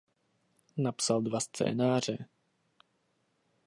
Napsal 0.75 1.21
dva 1.23 1.39
scénáře. 1.39 2.25